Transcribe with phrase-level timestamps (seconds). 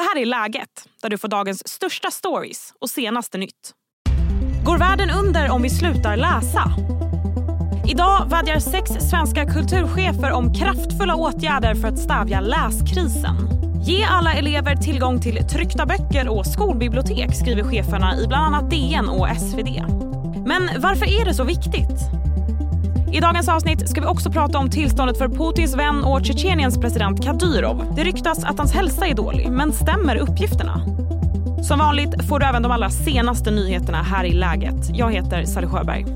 [0.00, 3.72] Det här är Läget, där du får dagens största stories och senaste nytt.
[4.64, 6.72] Går världen under om vi slutar läsa?
[7.90, 13.36] Idag vädjar sex svenska kulturchefer om kraftfulla åtgärder för att stävja läskrisen.
[13.86, 19.08] Ge alla elever tillgång till tryckta böcker och skolbibliotek skriver cheferna i bland annat DN
[19.08, 19.68] och SvD.
[20.46, 22.00] Men varför är det så viktigt?
[23.12, 27.24] I dagens avsnitt ska vi också prata om tillståndet för Putins vän och Tjetjeniens president
[27.24, 27.94] Kadyrov.
[27.96, 30.80] Det ryktas att hans hälsa är dålig, men stämmer uppgifterna?
[31.68, 34.74] Som vanligt får du även de allra senaste nyheterna här i läget.
[34.92, 36.06] Jag heter Sally Sjöberg.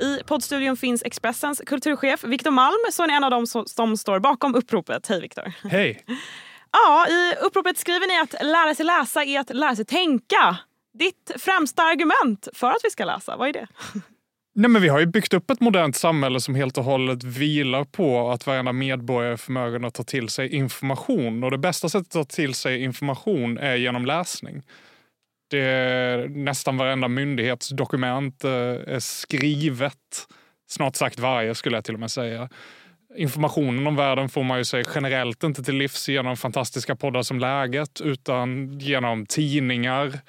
[0.00, 4.20] I poddstudion finns Expressens kulturchef Viktor Malm som är en av dem som, som står
[4.20, 5.06] bakom uppropet.
[5.08, 5.52] Hej Viktor!
[5.68, 6.04] Hej!
[6.72, 10.58] Ja, I uppropet skriver ni att lära sig läsa är att lära sig tänka.
[10.98, 13.66] Ditt främsta argument för att vi ska läsa, vad är det?
[14.56, 17.84] Nej, men vi har ju byggt upp ett modernt samhälle som helt och hållet vilar
[17.84, 21.44] på att varenda medborgare är förmögen att ta till sig information.
[21.44, 24.62] Och det bästa sättet att ta till sig information är genom läsning.
[25.50, 30.26] Det är nästan varenda myndighetsdokument eh, är skrivet.
[30.68, 32.48] Snart sagt varje skulle jag till och med säga.
[33.16, 37.38] Informationen om världen får man ju sig generellt inte till livs genom fantastiska poddar som
[37.38, 40.20] Läget utan genom tidningar,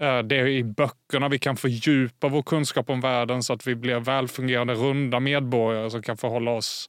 [0.00, 3.74] Eh, det är i böckerna vi kan fördjupa vår kunskap om världen så att vi
[3.74, 6.88] blir välfungerande, runda medborgare som kan förhålla oss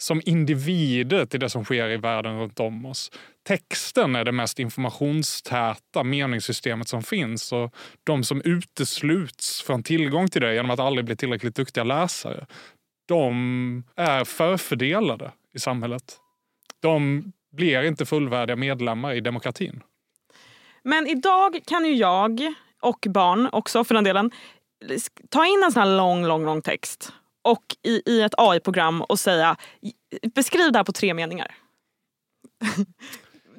[0.00, 3.10] som individer till det som sker i världen runt om oss.
[3.48, 10.42] Texten är det mest informationstäta meningssystemet som finns och de som utesluts från tillgång till
[10.42, 12.46] det genom att aldrig bli tillräckligt duktiga läsare,
[13.08, 16.16] de är förfördelade i samhället.
[16.82, 19.82] De blir inte fullvärdiga medlemmar i demokratin.
[20.88, 24.30] Men idag kan ju jag, och barn också för den delen,
[25.28, 27.12] ta in en sån här lång, lång, lång text
[27.44, 29.56] och i, i ett AI-program och säga
[30.34, 31.54] beskriv det här på tre meningar.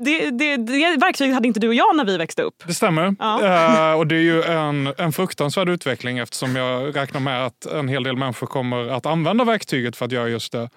[0.02, 2.64] Det, det, det verktyget hade inte du och jag när vi växte upp.
[2.68, 3.16] Det stämmer.
[3.20, 3.92] Ja.
[3.94, 7.88] Uh, och det är ju en, en fruktansvärd utveckling eftersom jag räknar med att en
[7.88, 10.70] hel del människor kommer att använda verktyget för att göra just det.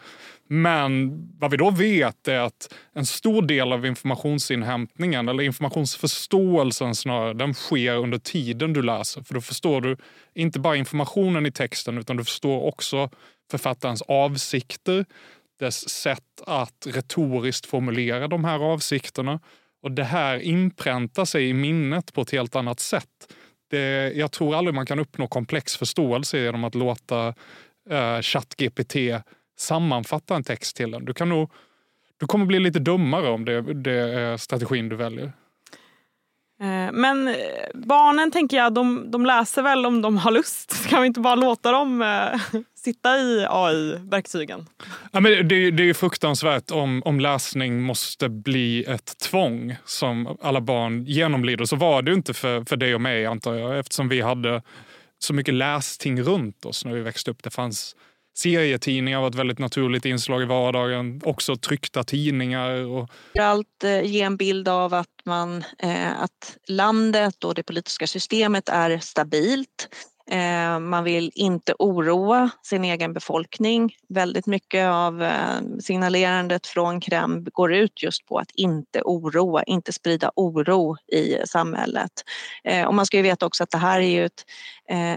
[0.55, 7.35] Men vad vi då vet är att en stor del av informationsinhämtningen, eller informationsförståelsen snarare,
[7.35, 9.23] den sker under tiden du läser.
[9.23, 9.97] För då förstår du
[10.35, 13.11] inte bara informationen i texten utan du förstår också
[13.51, 15.05] författarens avsikter,
[15.59, 19.41] dess sätt att retoriskt formulera de här avsikterna.
[19.83, 23.33] Och det här inpräntar sig i minnet på ett helt annat sätt.
[23.71, 27.35] Det, jag tror aldrig man kan uppnå komplex förståelse genom att låta
[27.91, 28.97] eh, ChatGPT
[29.59, 31.05] sammanfatta en text till en.
[31.05, 31.51] Du, kan nog,
[32.21, 35.33] du kommer bli lite dummare om det, det är strategin du väljer.
[36.63, 37.35] Eh, men eh,
[37.75, 40.71] barnen tänker jag, de, de läser väl om de har lust?
[40.85, 44.67] Ska vi inte bara låta dem eh, sitta i AI-verktygen?
[45.13, 50.61] Ja, men det, det är fruktansvärt om, om läsning måste bli ett tvång som alla
[50.61, 51.65] barn genomlider.
[51.65, 54.63] Så var det inte för, för dig och mig antar jag eftersom vi hade
[55.19, 57.43] så mycket lästing runt oss när vi växte upp.
[57.43, 57.97] Det fanns
[58.35, 61.21] serietidningar var ett väldigt naturligt inslag i vardagen.
[61.25, 62.71] Också tryckta tidningar.
[62.71, 63.09] Och...
[63.39, 68.69] Allt eh, ge en bild av att, man, eh, att landet och det politiska systemet
[68.69, 69.89] är stabilt.
[70.31, 73.95] Eh, man vill inte oroa sin egen befolkning.
[74.09, 79.93] Väldigt mycket av eh, signalerandet från Kreml går ut just på att inte oroa, inte
[79.93, 82.13] sprida oro i samhället.
[82.87, 84.45] Och man ska ju veta också att det här är ju ett,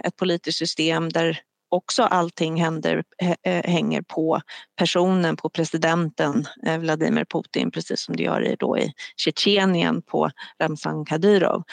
[0.03, 1.41] ett politiskt system där
[1.75, 4.41] också allting händer, eh, eh, hänger på
[4.77, 10.29] personen, på presidenten eh, Vladimir Putin, precis som det gör då i Tjetjenien på
[10.61, 11.63] Ramzan Kadyrov.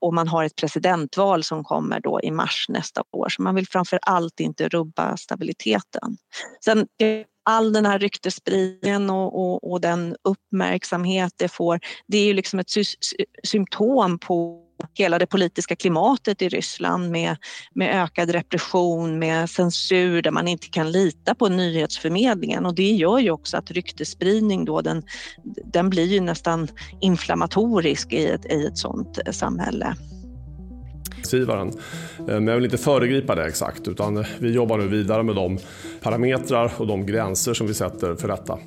[0.00, 3.68] Och man har ett presidentval som kommer då i mars nästa år, så man vill
[3.68, 6.16] framför allt inte rubba stabiliteten.
[6.64, 6.86] Sen
[7.44, 12.58] all den här ryktesspridningen och, och, och, den uppmärksamhet det får, det är ju liksom
[12.58, 12.84] ett sy
[13.44, 14.61] symptom på
[14.94, 17.36] hela det politiska klimatet i Ryssland med,
[17.74, 23.18] med ökad repression, med censur där man inte kan lita på nyhetsförmedlingen och det gör
[23.18, 25.02] ju också att ryktesspridning då den,
[25.64, 26.68] den blir ju nästan
[27.00, 29.96] inflammatorisk i ett, i ett sådant samhälle.
[32.18, 35.58] Eh, men jag vill inte föregripa det exakt utan vi jobbar nu vidare med de
[36.02, 38.58] parametrar och de gränser som vi sätter för detta.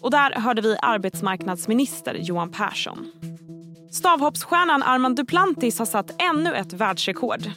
[0.00, 3.12] Och där hörde vi arbetsmarknadsminister Johan Persson.
[3.90, 7.50] Stavhoppsstjärnan Armand Duplantis har satt ännu ett världsrekord.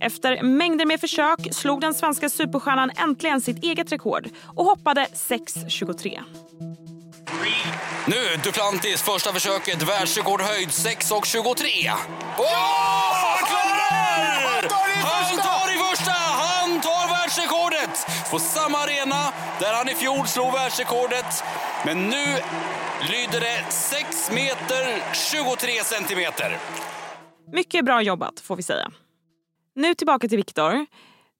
[0.00, 6.20] Efter mängder med försök slog den svenska superstjärnan äntligen sitt eget rekord och hoppade 6,23.
[8.06, 11.92] Nu Duplantis första försöket, världsrekordhöjd 6,23.
[12.38, 13.27] Oh,
[18.30, 21.44] på samma arena där han i fjol slog världsrekordet.
[21.86, 22.24] Men nu
[23.12, 24.82] lyder det 6 meter
[25.14, 26.56] 23 centimeter.
[27.52, 28.90] Mycket bra jobbat får vi säga.
[29.74, 30.86] Nu tillbaka till Viktor.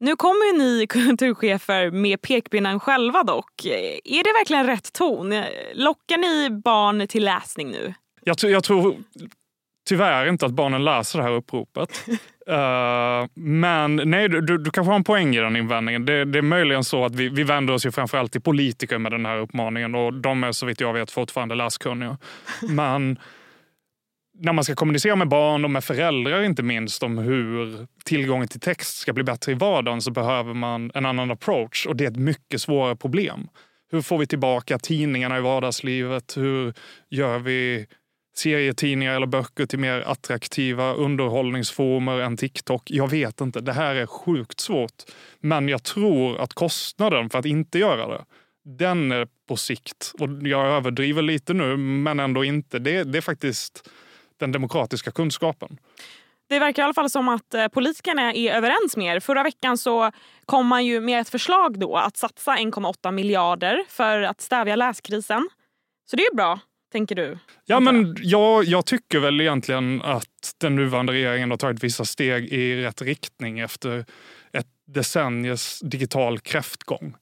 [0.00, 3.64] Nu kommer ju ni kulturchefer med pekpinnen själva dock.
[4.05, 5.35] Är det verkligen rätt ton?
[5.75, 7.94] Lockar ni barn till läsning nu?
[8.25, 8.96] Jag, jag tror
[9.88, 12.05] tyvärr inte att barnen läser det här uppropet.
[12.50, 16.05] uh, men nej, du, du kanske har en poäng i den invändningen.
[16.05, 19.12] Det, det är möjligen så att vi, vi vänder oss ju framförallt till politiker med
[19.12, 22.19] den här uppmaningen och de är så vitt jag vet fortfarande läskunniga.
[22.69, 23.19] Men
[24.41, 28.61] när man ska kommunicera med barn och med föräldrar inte minst om hur tillgången till
[28.61, 32.11] text ska bli bättre i vardagen så behöver man en annan approach och det är
[32.11, 33.49] ett mycket svårare problem.
[33.91, 36.37] Hur får vi tillbaka tidningarna i vardagslivet?
[36.37, 36.75] Hur
[37.11, 37.87] gör vi
[38.38, 42.90] serietidningar eller böcker till mer attraktiva underhållningsformer än TikTok?
[42.90, 43.61] Jag vet inte.
[43.61, 45.02] Det här är sjukt svårt.
[45.40, 48.25] Men jag tror att kostnaden för att inte göra det,
[48.64, 52.79] den är på sikt, och jag överdriver lite nu, men ändå inte.
[52.79, 53.88] Det, det är faktiskt
[54.37, 55.79] den demokratiska kunskapen.
[56.49, 59.20] Det verkar i alla fall som att eh, politikerna är överens med er.
[59.20, 60.11] Förra veckan så
[60.46, 65.49] kom man ju med ett förslag då att satsa 1,8 miljarder för att stävja läskrisen.
[66.11, 66.61] Så det är bra,
[66.93, 67.38] tänker du?
[67.64, 72.44] Ja, men jag, jag tycker väl egentligen att den nuvarande regeringen har tagit vissa steg
[72.44, 74.05] i rätt riktning efter
[74.52, 77.14] ett decenniers digital kräftgång.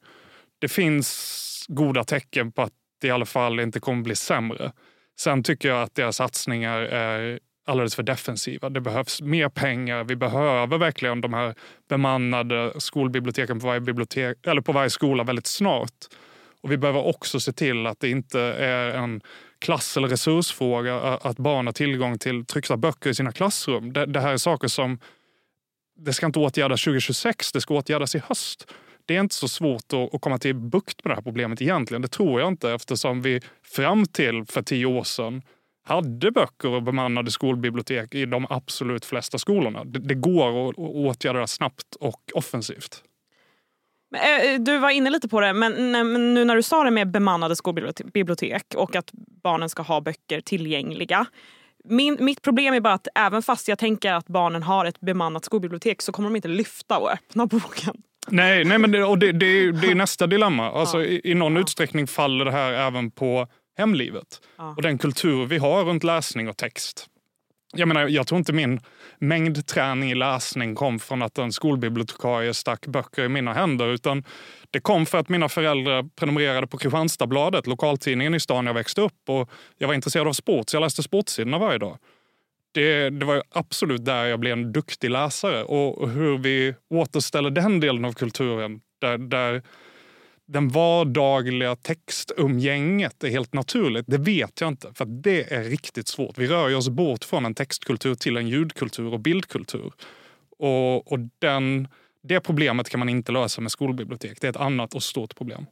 [0.59, 4.73] Det finns goda tecken på att det i alla fall inte kommer bli sämre.
[5.19, 8.71] Sen tycker jag att deras satsningar är alldeles för defensiva.
[8.71, 10.05] Det behövs mer pengar.
[10.05, 11.55] Vi behöver verkligen de här
[11.89, 16.07] bemannade skolbiblioteken på varje, bibliotek, eller på varje skola väldigt snart.
[16.61, 19.21] Och Vi behöver också se till att det inte är en
[19.59, 23.93] klass eller resursfråga att barn har tillgång till tryckta böcker i sina klassrum.
[23.93, 24.99] Det, det här är saker som
[25.99, 28.67] det ska inte åtgärdas 2026, det ska åtgärdas i höst
[29.07, 32.03] det är inte så svårt att, komma till bukt med det här problemet egentligen.
[32.03, 35.43] Det tror jag inte eftersom vi fram till för tio år sedan
[35.85, 39.85] hade böcker och bemannade skolbibliotek i de absolut flesta skolorna.
[39.85, 43.03] Det, det går att åtgärda det snabbt och offensivt.
[44.17, 45.73] Eh, du var inne lite på det, men
[46.35, 49.11] nu när du sa det med bemannade skolbibliotek och att
[49.43, 51.27] barnen ska ha böcker tillgängliga.
[51.85, 55.45] Min, mitt problem är bara att även fast jag tänker att barnen har ett bemannat
[55.45, 58.03] skolbibliotek så kommer de inte lyfta och öppna boken.
[58.29, 60.71] Nej, nej men det, och det, det, det är nästa dilemma.
[60.71, 61.61] Alltså, i, I någon ja.
[61.61, 63.49] utsträckning faller det här även på
[63.79, 64.75] hemlivet ja.
[64.77, 67.07] och den kultur vi har runt läsning och text.
[67.79, 68.81] Jag menar, jag tror inte min
[69.19, 74.25] mängdträning i läsning kom från att en skolbibliotekarie stack böcker i mina händer utan
[74.71, 79.29] det kom för att mina föräldrar prenumererade på Kristianstadsbladet, lokaltidningen i stan jag växte upp.
[79.29, 81.99] Och jag var intresserad av sport så jag läste sportsidorna varje dag
[82.77, 85.65] det, det var absolut där jag blev en duktig läsare.
[85.65, 89.63] Och hur vi återställer den delen av kulturen där, där
[90.47, 94.93] den vardagliga textumgänget är helt naturligt, det vet jag inte.
[94.95, 96.39] För det är riktigt svårt.
[96.39, 99.93] Vi rör oss bort från en textkultur till en ljudkultur och bildkultur.
[100.59, 101.89] Och, och den,
[102.23, 104.41] det problemet kan man inte lösa med skolbibliotek.
[104.41, 105.67] Det är ett annat och stort problem.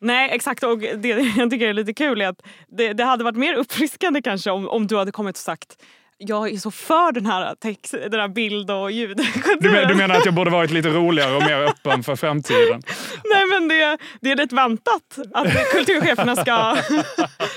[0.00, 3.36] Nej exakt och det jag tycker är lite kul är att det, det hade varit
[3.36, 5.82] mer uppfriskande kanske om, om du hade kommit och sagt
[6.18, 9.58] jag är så för den här, text, den här bild och ljudkulturen.
[9.60, 12.82] Du, du menar att jag borde varit lite roligare och mer öppen för framtiden?
[13.24, 16.76] Nej men det, det är rätt väntat att kulturcheferna ska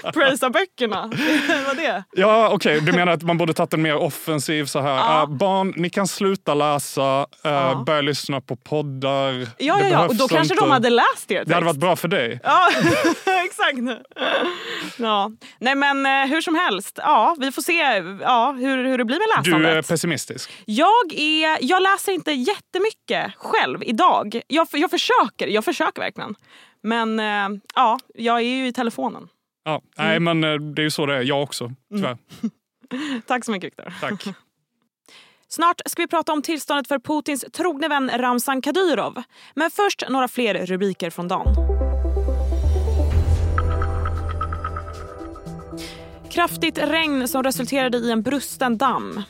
[0.13, 1.01] prisa böckerna.
[1.67, 2.03] Vad det?
[2.11, 2.91] Ja okej, okay.
[2.91, 4.95] du menar att man borde tagit en mer offensiv så här.
[4.95, 5.25] Ja.
[5.29, 7.83] Uh, barn, ni kan sluta läsa, uh, ja.
[7.85, 9.33] börja lyssna på poddar.
[9.39, 10.07] Ja, ja, ja.
[10.07, 10.65] och då kanske inte...
[10.65, 12.39] de hade läst er Det hade varit bra för dig.
[12.43, 12.69] Ja,
[13.45, 14.03] exakt.
[14.97, 15.31] Ja.
[15.59, 18.03] Nej men uh, hur som helst, ja vi får se.
[18.21, 19.71] Ja, hur, hur det blir med läsandet.
[19.71, 20.51] Du är pessimistisk.
[20.65, 24.41] Jag, är, jag läser inte jättemycket själv idag.
[24.47, 26.35] Jag, jag försöker, jag försöker verkligen.
[26.83, 29.27] Men äh, ja, jag är ju i telefonen.
[29.63, 30.39] Ja, nej, mm.
[30.39, 31.21] men eh, det är ju så det är.
[31.21, 32.17] Jag också, tyvärr.
[32.89, 33.21] Mm.
[33.27, 33.93] Tack så mycket, Viktor.
[34.01, 34.23] Tack.
[35.47, 39.23] Snart ska vi prata om tillståndet för Putins trogne vän Ramzan Kadyrov.
[39.53, 41.78] Men först några fler rubriker från dagen.
[46.31, 49.21] Kraftigt regn som resulterade i en brusten damm.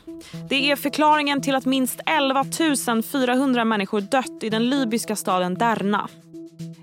[0.50, 2.46] Det är förklaringen till att minst 11
[3.12, 6.10] 400 människor dött i den libyska staden Derna.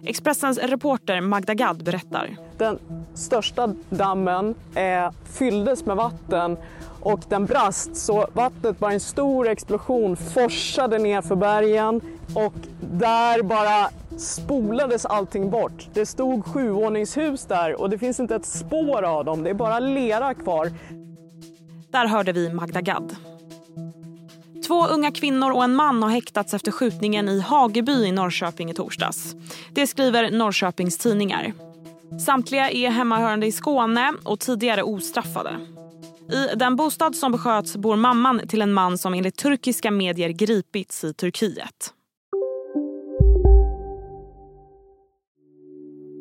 [0.04, 2.36] Expressens reporter Magda Gad berättar.
[2.58, 2.78] Den
[3.14, 6.56] största dammen eh, fylldes med vatten
[7.00, 12.00] och den brast så vattnet bara en stor explosion forsade ner för bergen
[12.34, 15.88] och där bara spolades allting bort.
[15.94, 19.42] Det stod sjuvåningshus där och det finns inte ett spår av dem.
[19.42, 20.72] Det är bara lera kvar.
[21.90, 23.16] Där hörde vi Magda Gad.
[24.66, 28.74] Två unga kvinnor och en man har häktats efter skjutningen i Hageby i Norrköping i
[28.74, 29.34] torsdags.
[29.74, 31.52] Det skriver Norrköpings Tidningar.
[32.26, 35.50] Samtliga är hemmahörande i Skåne och tidigare ostraffade.
[36.32, 41.04] I den bostad som besköts bor mamman till en man som enligt turkiska medier gripits
[41.04, 41.92] i Turkiet.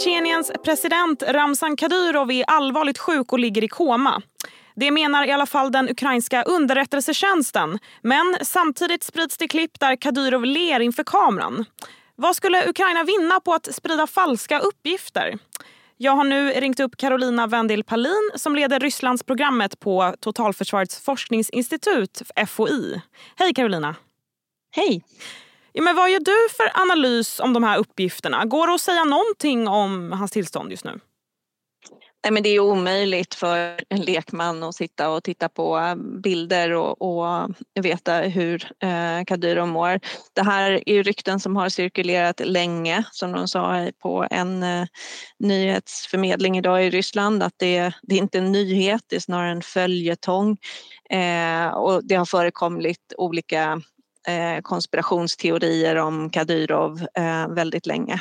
[0.00, 4.22] Tjetjeniens president Ramzan Kadyrov är allvarligt sjuk och ligger i koma.
[4.76, 7.78] Det menar i alla fall den ukrainska underrättelsetjänsten.
[8.02, 11.64] Men samtidigt sprids det klipp där Kadyrov ler inför kameran.
[12.16, 15.38] Vad skulle Ukraina vinna på att sprida falska uppgifter?
[15.96, 23.00] Jag har nu ringt upp Carolina Wendel Palin som leder Rysslandsprogrammet på Totalförsvarets forskningsinstitut, FOI.
[23.36, 23.96] Hej Carolina!
[24.76, 25.02] Hej!
[25.72, 28.44] Ja, men vad gör du för analys om de här uppgifterna?
[28.44, 31.00] Går det att säga någonting om hans tillstånd just nu?
[32.24, 36.72] Nej, men det är omöjligt för en lekman att sitta och titta på eh, bilder
[36.72, 37.50] och, och
[37.80, 40.00] veta hur eh, Kadyrov mår.
[40.32, 44.86] Det här är ju rykten som har cirkulerat länge, som de sa på en eh,
[45.38, 49.62] nyhetsförmedling idag i Ryssland, att det, det är inte en nyhet, det är snarare en
[49.62, 50.56] följetong.
[51.10, 53.82] Eh, och det har förekommit olika
[54.62, 58.20] konspirationsteorier om Kadyrov eh, väldigt länge.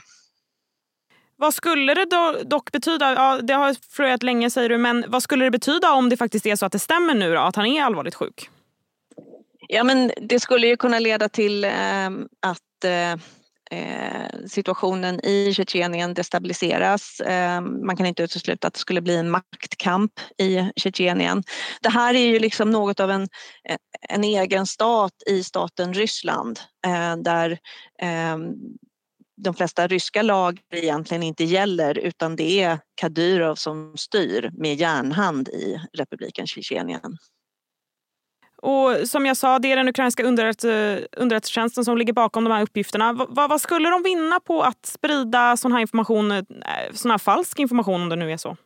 [1.35, 2.05] Vad skulle det
[2.45, 6.09] dock betyda, ja, det har flöjat länge säger du, men vad skulle det betyda om
[6.09, 8.49] det faktiskt är så att det stämmer nu då, att han är allvarligt sjuk?
[9.67, 12.09] Ja men det skulle ju kunna leda till eh,
[12.41, 13.19] att eh,
[14.47, 17.19] situationen i Tjetjenien destabiliseras.
[17.19, 21.43] Eh, man kan inte utesluta att det skulle bli en maktkamp i Tjetjenien.
[21.81, 23.27] Det här är ju liksom något av en,
[24.09, 27.59] en egen stat i staten Ryssland eh, där
[28.01, 28.53] ehm,
[29.43, 35.49] de flesta ryska lag egentligen inte gäller utan det är Kadyrov som styr med järnhand
[35.49, 37.17] i republiken Tjetjenien.
[38.61, 43.13] Och som jag sa, det är den ukrainska underrättelsetjänsten som ligger bakom de här uppgifterna.
[43.13, 46.43] V vad skulle de vinna på att sprida sån här information, eh,
[46.93, 48.57] sån här falsk information om det nu är så?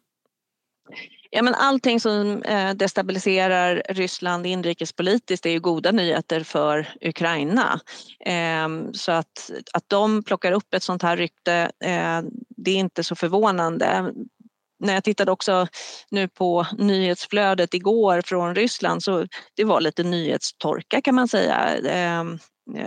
[1.35, 7.79] Ja, men allting som eh, destabiliserar Ryssland inrikespolitiskt är ju goda nyheter för Ukraina.
[8.25, 12.21] Ehm, så att, att de plockar upp ett sånt här rykte, eh,
[12.57, 14.13] det är inte så förvånande.
[14.79, 15.67] När jag tittade också
[16.11, 22.39] nu på nyhetsflödet igår från Ryssland så det var lite nyhetstorka kan man säga ehm,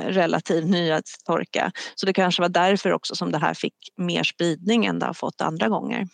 [0.07, 1.73] relativ nyhetstorka.
[1.95, 5.15] Så det kanske var därför också som det här fick mer spridning än det har
[5.15, 6.07] fått andra gånger.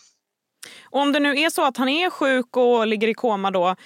[0.82, 3.76] Och om det nu är så att han är sjuk och ligger i koma då,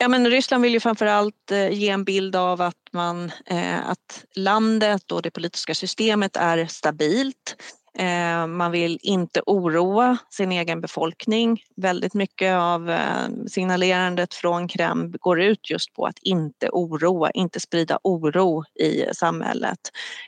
[0.00, 4.24] Ja, men Ryssland vill ju framförallt eh, ge en bild av att, man, eh, att
[4.34, 7.56] landet och det politiska systemet är stabilt.
[7.98, 11.62] Eh, man vill inte oroa sin egen befolkning.
[11.76, 17.60] Väldigt mycket av eh, signalerandet från Kreml går ut just på att inte oroa, inte
[17.60, 19.78] sprida oro i samhället.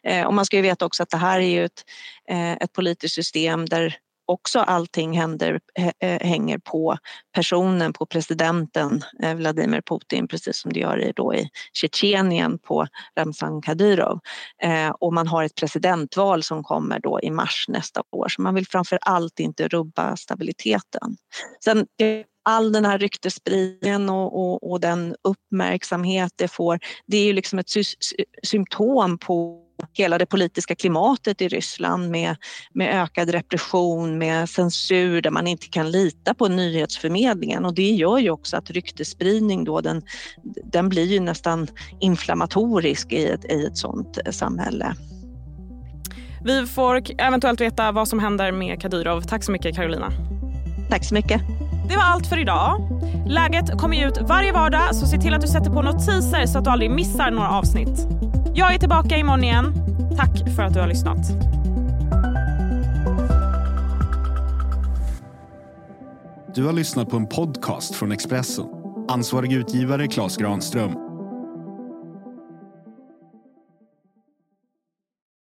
[0.03, 1.85] Eh, och man ska ju veta också att det här är ju ett,
[2.61, 3.97] ett politiskt system där
[4.31, 6.97] också allting händer, eh, eh, hänger på
[7.35, 12.87] personen, på presidenten eh, Vladimir Putin, precis som det gör då i Tjetjenien på
[13.19, 14.19] Ramzan Kadyrov.
[15.01, 18.67] Och man har ett presidentval som kommer då i mars nästa år, så man vill
[18.67, 21.17] framför allt inte rubba stabiliteten.
[21.65, 21.87] Sen
[22.43, 27.59] all den här ryktesspridningen och, och, och, den uppmärksamhet det får, det är ju liksom
[27.59, 27.85] ett sy
[28.43, 32.37] symptom på hela det politiska klimatet i Ryssland med,
[32.73, 38.19] med ökad repression, med censur där man inte kan lita på nyhetsförmedlingen och det gör
[38.19, 40.03] ju också att ryktesspridning då den,
[40.65, 41.69] den blir ju nästan
[42.01, 44.95] inflammatorisk i ett, i ett sådant samhälle.
[46.45, 49.23] Vi får eventuellt veta vad som händer med Kadyrov.
[49.23, 50.13] Tack så mycket Carolina.
[50.91, 51.41] Tack så mycket.
[51.89, 52.89] Det var allt för idag.
[53.27, 56.65] Läget kommer ut varje vardag så se till att du sätter på notiser så att
[56.65, 58.30] du aldrig missar några avsnitt.
[58.55, 59.75] Jag är tillbaka imorgon igen.
[60.17, 61.19] Tack för att du har lyssnat.
[66.55, 68.67] Du har lyssnat på en podcast från Expressen.
[69.09, 71.10] Ansvarig utgivare Klas Granström